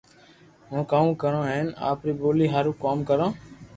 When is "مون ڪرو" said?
0.69-1.41